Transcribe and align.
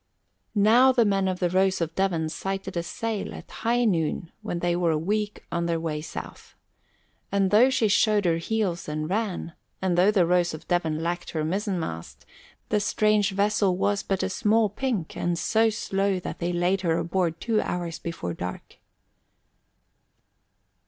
Now 0.55 0.91
the 0.91 1.05
men 1.05 1.27
of 1.27 1.37
the 1.37 1.51
Rose 1.51 1.79
of 1.79 1.93
Devon 1.93 2.27
sighted 2.27 2.75
a 2.75 2.81
sail 2.81 3.35
at 3.35 3.51
high 3.51 3.85
noon 3.85 4.31
when 4.41 4.57
they 4.57 4.75
were 4.75 4.89
a 4.89 4.97
week 4.97 5.45
on 5.51 5.67
their 5.67 5.79
way 5.79 6.01
south, 6.01 6.55
and 7.31 7.51
though 7.51 7.69
she 7.69 7.87
showed 7.87 8.25
her 8.25 8.37
heels 8.37 8.89
and 8.89 9.07
ran, 9.07 9.53
and 9.79 9.95
though 9.95 10.09
the 10.09 10.25
Rose 10.25 10.55
of 10.55 10.67
Devon 10.67 11.03
lacked 11.03 11.29
her 11.33 11.43
mizzenmast, 11.43 12.25
the 12.69 12.79
strange 12.79 13.29
vessel 13.29 13.77
was 13.77 14.01
but 14.01 14.23
a 14.23 14.29
small 14.31 14.69
pink 14.69 15.15
and 15.15 15.37
so 15.37 15.69
slow 15.69 16.19
that 16.19 16.39
they 16.39 16.51
laid 16.51 16.81
her 16.81 16.97
aboard 16.97 17.39
two 17.39 17.61
hours 17.61 17.99
before 17.99 18.33
dark. 18.33 18.77